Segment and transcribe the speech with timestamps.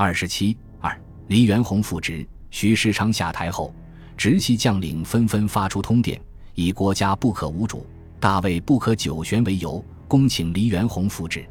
[0.00, 0.96] 二十七二，
[1.26, 3.74] 黎元洪复职，徐世昌下台后，
[4.16, 6.20] 直系将领纷纷发出通电，
[6.54, 7.84] 以国家不可无主、
[8.20, 11.44] 大位不可久悬为由，恭请黎元洪复职。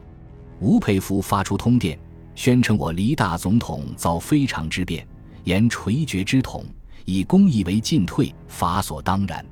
[0.62, 2.00] 吴佩孚发出通电，
[2.36, 5.06] 宣称我黎大总统遭非常之变，
[5.44, 6.64] 言垂绝之统，
[7.04, 9.46] 以公义为进退，法所当然。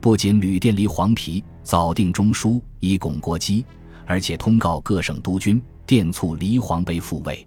[0.00, 3.66] 不仅旅电黎黄皮，早定中书以巩国基，
[4.06, 7.44] 而且通告各省督军，电促黎黄被复位。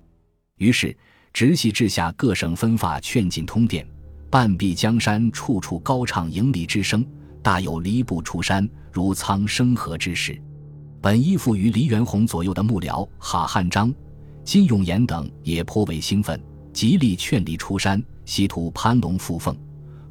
[0.61, 0.95] 于是
[1.33, 3.83] 直系治下各省分发劝进通电，
[4.29, 7.03] 半壁江山处处高唱迎礼之声，
[7.41, 10.39] 大有离不出山如苍生河之势。
[11.01, 13.91] 本依附于黎元洪左右的幕僚哈汉章、
[14.43, 16.39] 金永炎等也颇为兴奋，
[16.71, 19.57] 极力劝离出山，希图攀龙附凤。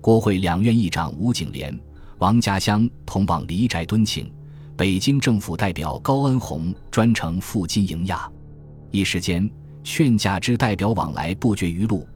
[0.01, 1.79] 国会两院议长吴景莲、
[2.19, 4.29] 王家乡同往黎宅敦请，
[4.77, 8.29] 北京政府代表高恩洪专程赴京迎迓。
[8.91, 9.49] 一时间，
[9.83, 12.07] 劝架之代表往来不绝于路，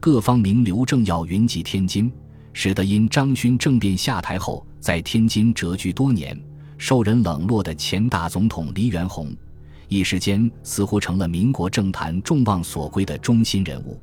[0.00, 2.12] 各方名流政要云集天津，
[2.52, 6.38] 使得因张勋政变下台后在天津谪居多年。
[6.76, 9.32] 受人冷落的前大总统黎元洪，
[9.88, 13.98] 一时间似乎成了民国政坛众望所归的中心人物。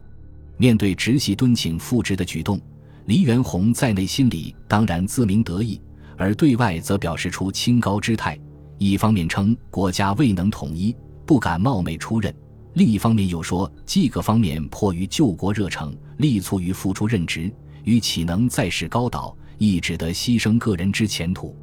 [0.57, 2.59] 面对直系敦请复职的举动，
[3.05, 5.79] 黎元洪在内心里当然自鸣得意，
[6.17, 8.39] 而对外则表示出清高之态。
[8.77, 12.33] 一方面称国家未能统一，不敢冒昧出任；
[12.73, 21.55] 另一方面又说，既各方面迫于救国热诚，力促于复出任职，与岂能再世高岛，亦只得牺牲个人之前途。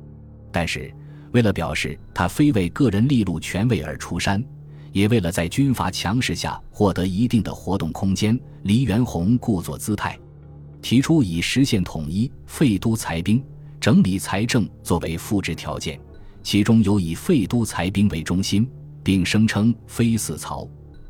[0.53, 0.93] 但是。
[1.33, 4.43] 为了表示他非为个人利禄权位而出山，
[4.93, 10.19] 也为了在军阀强势下获得一定的活动空间，黎元洪故作姿态，
[10.81, 13.45] 提出以实现统一、废都裁兵、
[13.79, 16.01] 整理财政作为复制条件，
[16.43, 18.67] 其中有以废都裁兵为中心，
[19.03, 20.67] 并声称非似曹、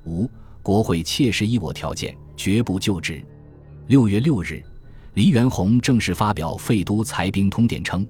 [0.08, 0.28] 吴
[0.62, 3.22] 国会切实依我条件，绝不就职。
[3.88, 4.62] 六月六日，
[5.14, 8.06] 黎元洪正式发表废都裁兵通电称。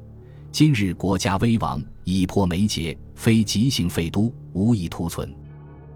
[0.53, 5.33] 今日国家危亡，已破眉睫，非急行废都，无以图存。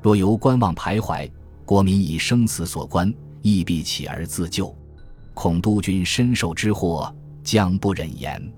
[0.03, 1.31] 若由观望徘徊，
[1.65, 4.75] 国民以生死所关，亦必起而自救。
[5.35, 7.13] 恐督军深受之祸，
[7.43, 8.53] 将不忍言。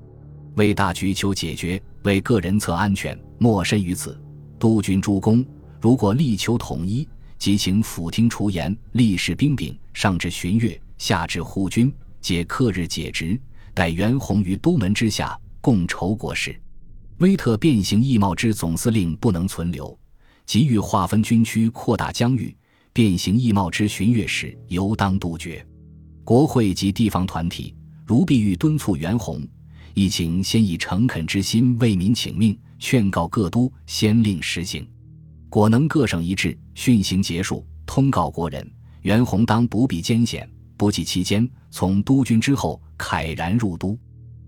[0.57, 4.21] 为大局求解决，为个人策安全，莫深于此。
[4.59, 5.45] 督军诸公，
[5.81, 7.07] 如果力求统一，
[7.39, 13.39] 即请府厅除言，立士兵柄，上至巡阅，下至护军，皆克日解职，
[13.75, 15.39] 待袁弘于都门之下。
[15.61, 16.55] 共筹国事，
[17.21, 19.99] 威特变形易贸之总司令不能存留，
[20.45, 22.55] 急欲划分军区，扩大疆域。
[22.93, 25.67] 变形易贸之巡阅使尤当杜绝。
[26.23, 27.75] 国会及地方团体
[28.07, 29.41] 如必欲敦促袁弘，
[29.95, 34.87] 亦请先以诚恳之心为民请命，劝告各都先令实行。
[35.55, 38.69] 果能各省一致，训行结束，通告国人，
[39.03, 43.97] 袁弘当不必艰险，不计期间，从督军之后慨然入都。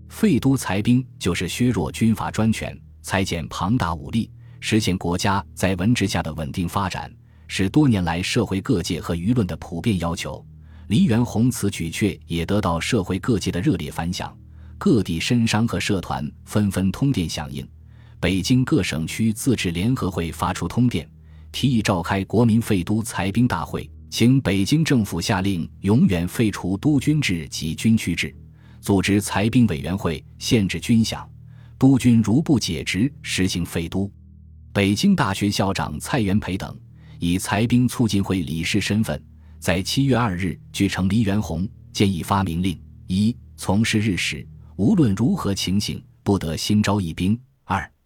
[0.09, 4.29] 废都裁兵，就是削弱军阀专权，裁减庞大武力，
[4.59, 7.09] 实现国家在文治下的稳定发展，
[7.47, 10.45] 是多年来社会各界和舆论的普遍要求。
[10.87, 14.37] 黎元洪此举却也得到社会各界的热烈反响，
[14.77, 17.65] 各地绅商和社团纷纷通电响应。
[18.19, 21.07] 北京各省区自治联合会发出通电，
[21.51, 28.35] 提议召开国民废都裁兵大会，请北京政府下令永远废除督军制及军区制。
[28.81, 31.23] 组织裁兵委员会，限制军饷，
[31.77, 34.11] 督军如不解职，实行废都。
[34.73, 36.75] 北京大学校长蔡元培等
[37.19, 39.23] 以裁兵促进会理事身份，
[39.59, 47.35] 在七月二日据呈黎元洪，建议发明令：一、从事日时，无论如何情形，不得新招一兵；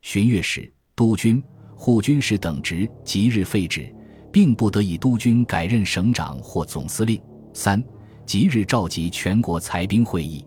[0.01, 1.41] 巡阅使、督军、
[1.75, 3.93] 护军使等职即日废止，
[4.31, 7.17] 并不得以督军改任省长或总司令；
[7.53, 7.81] 三、
[8.25, 10.43] 即日召集全国裁兵会议。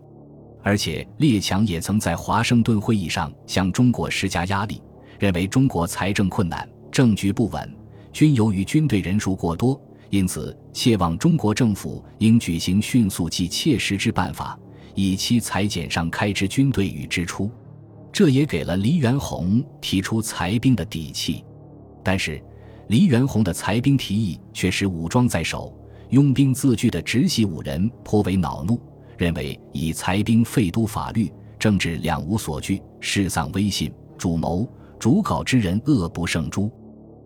[0.61, 4.81] 而且列强也曾在华盛顿会议上向中国施加压力，
[5.19, 7.77] 认为中国财政困难、政局不稳，
[8.11, 9.79] 均由于军队人数过多，
[10.09, 14.59] 因此切望中国政府应举行迅速及切实之办法，
[14.95, 17.49] 以期裁减上开支军队与支出。
[18.15, 21.43] 这也给了黎元洪提出裁兵的底气。
[22.01, 22.41] 但是，
[22.87, 25.77] 黎元洪的裁兵提议却使武装在手、
[26.11, 28.81] 拥兵自据的直系五人颇为恼怒。
[29.17, 31.29] 认为以裁兵废都法律，
[31.59, 34.65] 政治两无所据，事丧威信，主谋
[34.97, 36.71] 主稿之人恶不胜诛。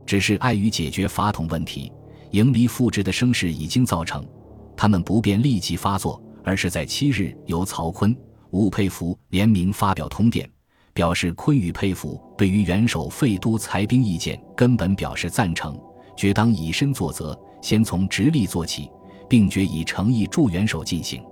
[0.08, 1.92] 只是碍于解决法统问题，
[2.32, 4.28] 迎黎复职的声势已经造成，
[4.76, 8.18] 他们不便立即发作，而是在七日由曹锟、
[8.50, 10.50] 吴佩孚联名发表通电，
[11.00, 15.80] 表示锟与佩服对于元首废都裁兵意见根本表示赞成，
[16.14, 18.92] 决当以身作则，先从直隶做起，
[19.30, 21.24] 并决以诚意助元首进行，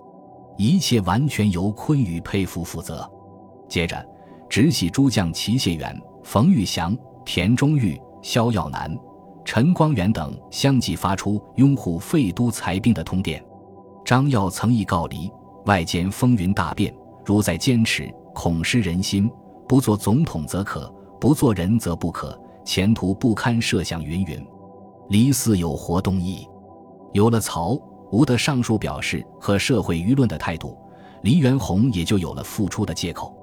[0.56, 3.06] 一切完全由昆宇佩服负责。
[3.68, 4.02] 接着，
[4.48, 8.98] 直系诸将齐燮元、冯玉祥、田中玉、萧耀南、
[9.44, 13.44] 陈光远等相继发出拥护废都裁兵的通电。
[14.06, 15.30] 张耀曾意告离，
[15.66, 19.30] 外间风云大变，如再坚持，恐失人心。
[19.68, 24.04] 不做总统则可，不做人则不可，前途不堪设想。
[24.04, 24.46] 云云。
[25.10, 26.48] 黎似有活动意。
[27.14, 27.78] 有了曹
[28.12, 30.78] 吴的上述表示和社会舆论的态度，
[31.24, 33.36] 黎元洪也就有了复出的借口。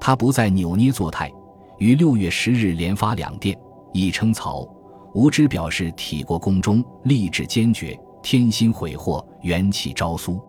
[0.00, 1.30] 他不再扭捏作态，
[1.78, 3.58] 于六月十日连发两电，
[3.92, 4.66] 一称曹
[5.14, 10.40] 吴之表示体国宫中，立志坚决，天心悔祸，元气昭苏。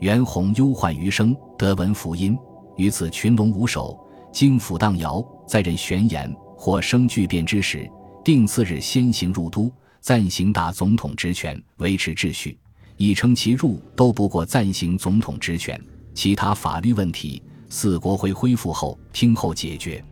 [0.00, 2.38] 元洪忧患余生，得闻福音，
[2.76, 3.98] 于此群龙无首。
[4.32, 7.90] 经府荡摇，在任悬言或生巨变之时，
[8.24, 12.56] 定次日先行入都，暂行大总统职权，维持秩序。
[12.96, 15.80] 以称其入都不过暂行总统职权，
[16.14, 20.02] 其他法律问题，四国会恢复后听候解决。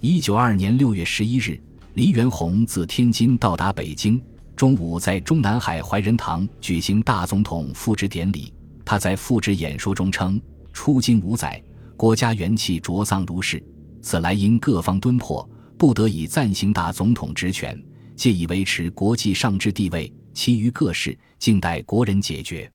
[0.00, 1.58] 一九二年六月十一日，
[1.94, 4.22] 黎元洪自天津到达北京，
[4.54, 8.52] 中午在中南海怀仁堂举行大总统复职典礼。
[8.84, 10.40] 他在复职演说中称
[10.72, 11.60] ：“出京五载。”
[11.96, 13.62] 国家元气浊丧如是，
[14.02, 15.48] 此来因各方敦迫，
[15.78, 17.82] 不得已暂行大总统职权，
[18.14, 20.12] 借以维持国际上之地位。
[20.34, 22.70] 其余各事，静待国人解决。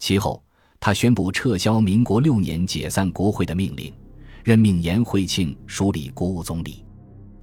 [0.00, 0.42] 其后，
[0.80, 3.94] 他宣布撤销民国六年解散国会的命令，
[4.42, 6.84] 任命颜惠庆署理国务总理。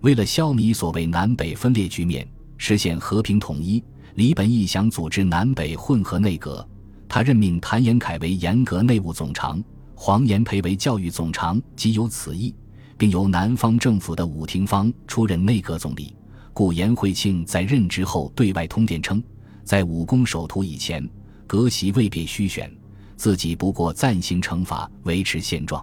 [0.02, 2.28] 为了消弭所谓南北分裂局面，
[2.58, 3.82] 实现和平统一，
[4.16, 6.68] 李本义想组织南北混合内阁，
[7.08, 9.64] 他任命谭延闿为严格内务总长。
[10.06, 12.54] 黄炎培为教育总长，即有此意，
[12.98, 16.14] 并由南方政府的武廷芳出任内阁总理。
[16.52, 19.24] 故颜惠庆在任职后对外通电称，
[19.64, 21.10] 在武功首图以前，
[21.48, 22.70] 阁席未必虚选，
[23.16, 25.82] 自己不过暂行惩罚，维持现状，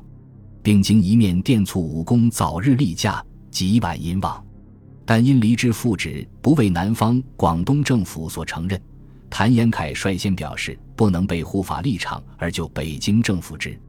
[0.63, 4.45] 并经一面电促武功早日立驾，即晚引望。
[5.07, 8.79] 但因离职复职不为南方广东政府所承认，
[9.31, 13.81] 谭延闿率先表示不能被护法立场而就北京政府职。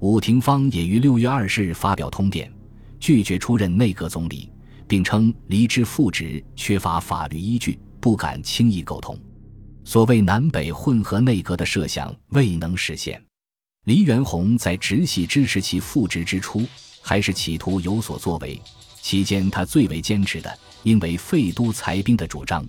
[0.00, 2.52] 武廷芳也于六月二十日发表通电，
[3.00, 4.52] 拒绝出任内阁总理，
[4.86, 9.18] 并称离职复职缺乏法律依据，不敢轻易苟同。
[9.84, 13.22] 所谓南北混合内阁的设想未能实现。
[13.84, 16.66] 黎元洪在直系支持其复职之初，
[17.00, 18.60] 还是企图有所作为。
[19.00, 22.66] 期间，他最为坚持的，因为废都裁兵的主张。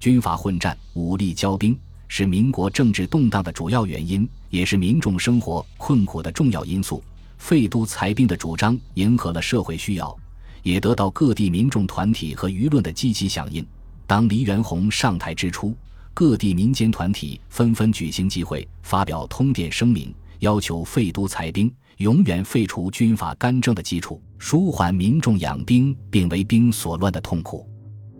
[0.00, 1.78] 军阀混战，武力交兵。
[2.08, 7.02] 是民国政治动荡的主要原因，也是民众生活困苦的重要因素。
[7.38, 10.16] 废都裁兵的主张迎合了社会需要，
[10.62, 13.64] 也得到各地民众团体和舆论的积极响应。
[14.06, 15.76] 当黎元洪上台之初，
[16.14, 27.68] 各地民间团体纷纷举行集会，发表通电声明，要求废都裁兵，永远废除军阀干政的基础，舒缓民众养兵并为兵所乱的痛苦。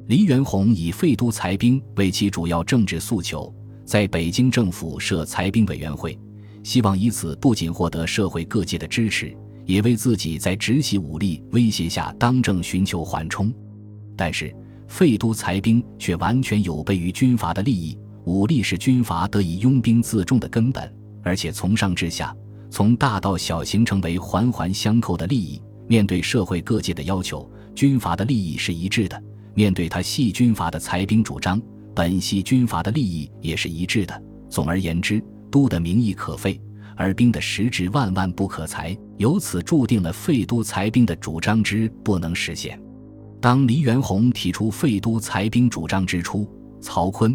[0.09, 3.53] 黎元洪以废都裁兵为其主要政治诉求。
[3.87, 6.19] 在北京政府设裁兵委员会，
[6.65, 9.35] 希望以此不仅获得社会各界的支持，
[9.65, 13.55] 也为自己在直系武力威胁下当政寻求缓冲。
[14.17, 14.53] 但是
[14.89, 22.35] 废都裁兵却完全有悖于军阀的利益，武力是军阀得以拥兵自重的根本，而且从上至下，
[22.69, 25.63] 从大到小形成为环环相扣的利益。
[25.87, 29.17] 面对社会各界的要求，军阀的利益是一致的；
[29.55, 31.63] 面对他系军阀的裁兵主张。
[31.97, 34.23] 本系军阀的利益也是一致的。
[34.51, 36.61] 总而言之，都的名义可废，
[36.95, 42.79] 而兵的实质万万不可裁，由此注定了废都裁兵的主张之不能实现。
[43.41, 46.47] 当黎元洪提出废都裁兵主张之初，
[46.83, 47.35] 曹锟、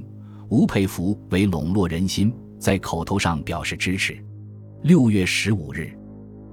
[0.49, 4.23] 吴佩孚为笼络人心，在口头上表示支持。
[4.83, 5.91] 六月十五日，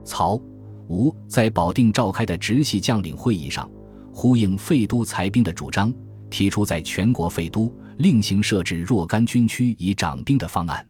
[0.03, 0.41] 曹、
[0.89, 3.71] 吴在保定召开的直系将领会议上，
[4.15, 5.93] 呼应废都裁兵的主张，
[6.31, 7.71] 提出在全国废都。
[7.99, 10.87] 另行设置若干军区以掌兵的方案。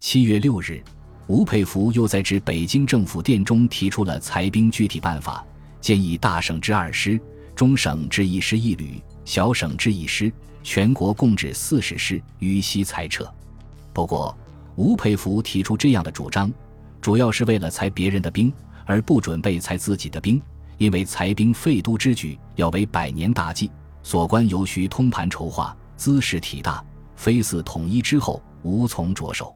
[0.00, 0.82] 七月六日，
[1.28, 5.46] 吴佩孚又在致北京政府电中提出了裁兵具体办法，
[5.80, 7.20] 建议大省制二师，
[7.54, 10.32] 中省制一师一旅，小省制一师，
[10.64, 13.32] 全国共制四十师，予悉裁撤。
[13.92, 14.36] 不过，
[14.74, 16.52] 吴佩孚提出这样的主张，
[17.00, 18.52] 主要是为了裁别人的兵，
[18.86, 20.42] 而不准备裁自己的兵，
[20.78, 23.70] 因为裁兵废都之举要为百年大计，
[24.02, 25.76] 所关尤需通盘筹划。
[26.00, 26.82] 姿势体大，
[27.14, 29.54] 非似统一之后无从着手。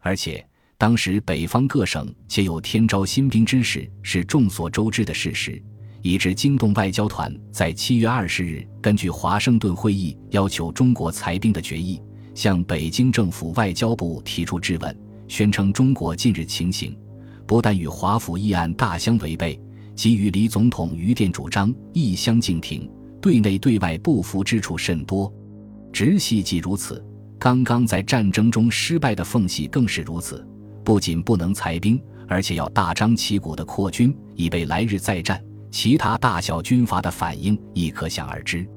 [0.00, 0.42] 而且
[0.78, 5.62] 当时北方各省皆有天招新兵之势，是众所周知的事实，
[6.00, 12.00] 以致惊动外交团在七月二十日根据华盛顿会议要求中国裁兵的决议，
[12.34, 14.98] 向北京政府外交部提出质问，
[15.28, 16.98] 宣称中国近日情形
[17.46, 19.60] 不但与华府议案大相违背，
[19.94, 25.30] 即与李总统余电主张亦相径庭，对内对外不服之处甚多。
[25.94, 27.00] 直系既如此，
[27.38, 30.44] 刚刚在战争中失败的奉系更是如此。
[30.84, 35.40] 不仅不能裁兵，而且要大张旗鼓的扩军，以备来日再战。
[35.70, 38.68] 其他大小军阀的反应亦可想而知。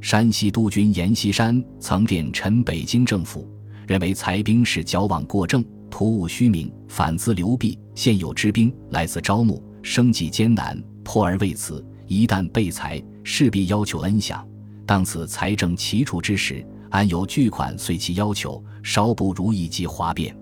[0.00, 3.48] 山西督军阎锡山曾电陈北京政府，
[3.86, 7.78] 认为裁兵是矫枉过正、图务虚名、反资流弊。
[7.94, 14.44] 现有之兵来自招募，生计艰难，迫而为此，一旦被裁，势必要求恩饷。
[14.86, 18.62] 当此财政奇处之时，安有巨款随其要求？
[18.82, 20.34] 稍不如意即哗变，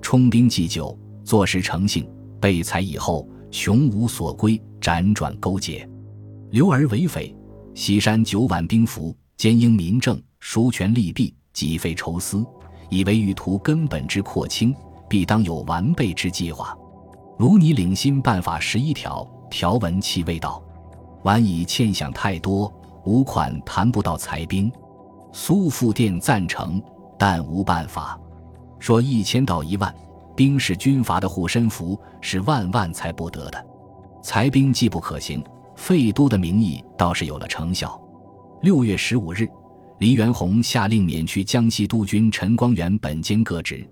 [0.00, 2.08] 充兵祭酒，坐实诚信。
[2.40, 4.58] 被裁以后，穷无所归。
[4.80, 5.86] 辗转勾结，
[6.52, 7.36] 流而为匪。
[7.74, 12.42] 西山九万兵符，兼应民政，疏权利弊，己费筹思，
[12.88, 14.74] 以为欲图根本之扩清，
[15.06, 16.74] 必当有完备之计划。
[17.38, 20.62] 如你领新办法十一条，条文其未到，
[21.24, 22.72] 晚已欠饷太多，
[23.04, 24.70] 五款谈不到裁兵。
[25.32, 26.82] 苏复电赞成，
[27.18, 28.18] 但无办法。
[28.78, 29.94] 说一千到一万
[30.34, 33.66] 兵是军阀的护身符，是万万才不得的。
[34.22, 35.42] 裁兵既不可行，
[35.76, 38.00] 废都的名义倒是有了成效。
[38.62, 39.48] 六月十五日，
[39.98, 43.88] 黎元洪下令免去江西督军陈光远本兼各职，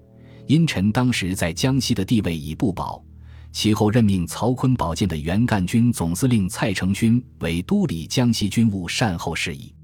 [0.47, 3.03] 因陈当时在江西的地位已不保，
[3.53, 9.75] 其后任命曹锟保荐的原赣军总司令蔡成勋为都理江西军务善后事宜。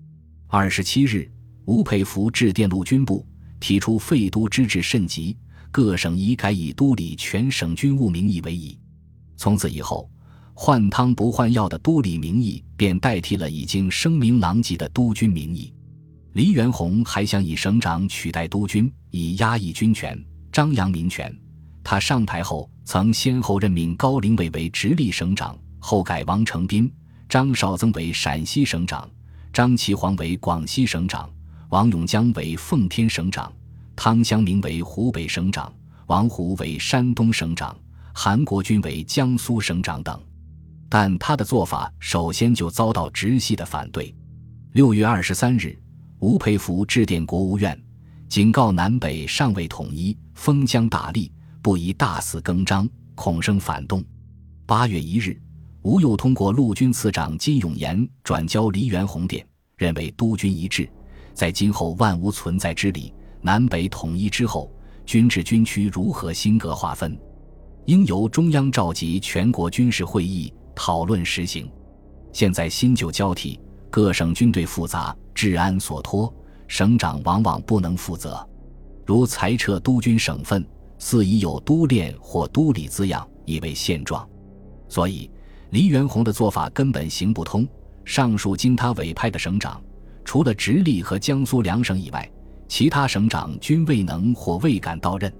[0.47, 1.30] 二十七日，
[1.64, 3.26] 吴佩孚致电陆军部，
[3.61, 5.37] 提出废都之志甚急，
[5.71, 8.78] 各省宜改以都理全省军务名义为宜。
[9.37, 10.09] 从此以后。
[10.56, 15.75] 换汤不换药的都理名义便代替了已经声名狼藉的督军名义。
[16.35, 20.16] 黎元洪还想以省长取代督军，以压抑军权、
[20.52, 21.37] 张扬民权。
[21.85, 26.91] 他上台后曾先后任命高凌伟为直隶省长，后改王承斌、
[27.29, 29.09] 张绍曾为陕西省长，
[29.53, 31.31] 张其煌为广西省长，
[31.69, 33.53] 王永江为奉天省长，
[33.95, 35.71] 汤湘明为湖北省长，
[36.07, 37.76] 王虎为山东省长，
[38.14, 40.19] 韩国军为江苏省长等。
[40.88, 44.14] 但他的做法首先就遭到直系的反对。
[44.73, 45.79] 六月二十三日，
[46.21, 47.79] 吴佩孚致电国务院，
[48.29, 51.31] 警告南北尚未统一，封疆大吏
[51.64, 54.04] 不宜大肆更张，恐生反动。
[54.66, 55.40] 八月一日，
[55.80, 59.42] 吴又通过陆军次长金永炎转交黎元洪电，
[59.78, 60.87] 认为督军一致，
[61.33, 63.14] 在今后万无存在之理。
[63.40, 64.71] 南北统一之后，
[65.06, 67.18] 军制军区如何新格划分，
[67.87, 70.52] 应由中央召集全国军事会议。
[70.75, 71.66] 讨论实行。
[72.30, 76.30] 现在新旧交替，各省军队复杂，治安所托，
[76.68, 78.47] 省长往往不能负责。
[79.06, 80.62] 如裁撤督军省份，
[80.98, 84.26] 似已有督练或督理字样，以为现状。
[84.88, 85.30] 所以，
[85.70, 87.66] 黎元洪的做法根本行不通。
[88.04, 89.82] 上述经他委派的省长，
[90.24, 92.30] 除了直隶和江苏两省以外，
[92.68, 95.32] 其他省长均未能或未敢到任。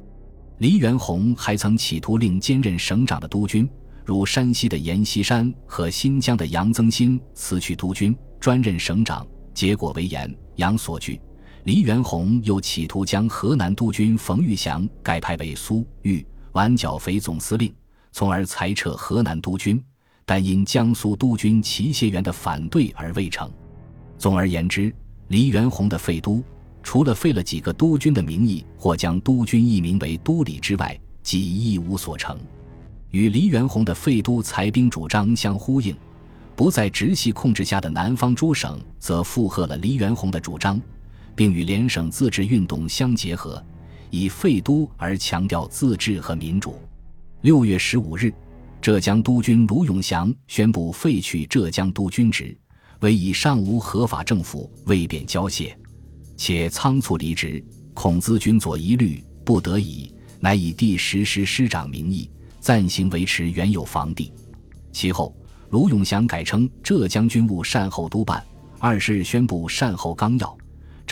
[0.59, 3.69] 黎元洪还曾企图令兼任省长的督军。
[4.05, 11.21] 如山西的阎锡山和新疆的杨增新辞去督军，专任省长，结果为阎杨所惧。
[11.65, 17.75] 黎元洪又企图将河南督军冯玉祥改派为苏豫皖剿匪总司令，
[18.13, 19.83] 从而裁撤河南督军，
[20.27, 23.51] 但因江苏督军齐燮元的反对而未成。
[24.19, 24.95] 总而言之，
[25.29, 26.45] 黎元洪的废都，
[26.83, 32.39] 除了废了几个督军的名义，或将督军易名为都理之外，即一无所成。
[33.11, 35.97] 与黎元洪的废都裁兵主张相呼应，
[36.55, 40.79] 不在直系控制下的南方诸省则附和了黎元洪的主张，
[41.35, 43.65] 并与联省自治运动相结合，
[44.11, 46.79] 以废都而强调自治和民主。
[47.43, 48.33] 六月十五日，
[48.81, 52.57] 浙江督军卢永祥宣布废去浙江督军职，
[53.01, 55.77] 为以上无合法政府，未便交卸，
[56.37, 62.31] 且仓促离职，恐资军左疑虑，不得已，乃以第十师师长名义。
[62.61, 64.33] 暂行维持原有房地，
[64.91, 65.37] 其后
[65.69, 68.43] 卢永祥改称浙江军务善后督办。
[68.79, 70.57] 二十日宣布善后纲要：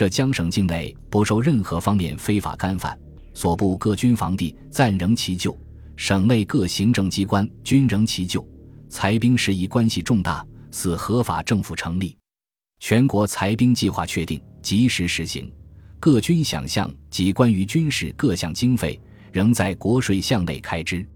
[0.03, 2.99] 浙江省境内不受任何方面非法干犯，
[3.33, 5.57] 所部各军防地暂仍其旧，
[5.95, 8.45] 省内各行政机关均仍其旧。
[8.89, 12.17] 裁兵事宜关系重大，似合法政府成立。
[12.81, 15.49] 全国裁兵计划确定，及时实行。
[16.01, 18.99] 各军饷项及关于军事各项经费，
[19.31, 21.07] 仍在国税项内开支。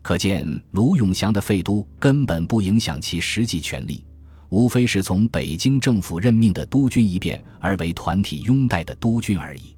[0.00, 4.02] 可见卢永祥的废都根本不影响其实际权力，
[4.50, 9.76] 无非是从北京政府任命的督军一变而为团体拥戴的督军而已。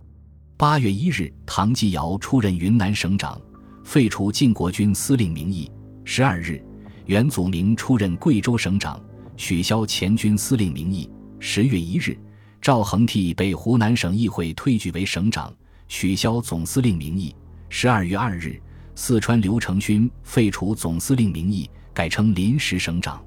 [0.56, 3.40] 八月一日，唐继尧出任云南省长，
[3.84, 5.70] 废除晋国军司令名义。
[6.04, 6.64] 十二日，
[7.04, 8.98] 元祖明出任贵州省长，
[9.36, 11.08] 取消前军司令名义。
[11.38, 12.16] 十月一日，
[12.60, 15.52] 赵恒惕被湖南省议会推举为省长，
[15.86, 17.34] 取消总司令名义。
[17.68, 18.58] 十二月二日，
[18.94, 23.22] 四川刘成勋废除总司令名义，改称临时省长。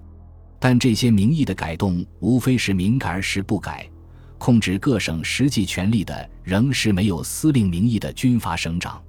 [0.60, 3.90] 但这些名义的改动，无非是明改而实不改。
[4.38, 9.02] 控制各省实际权力的仍是没有司令名义的军阀省长。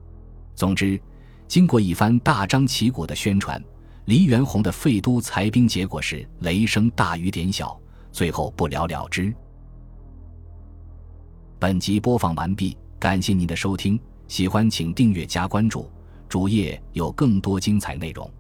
[0.55, 1.01] 总之，
[1.49, 3.63] 经过一番大张旗鼓的宣传，
[4.07, 7.79] 黎元洪的废都裁兵结果是雷声大雨点小，
[8.13, 9.35] 最后不了了之。
[11.59, 13.99] 本集播放完毕，感谢您的收听，
[14.29, 15.91] 喜欢请订阅加关注，
[16.29, 18.31] 主页有更多精彩内容。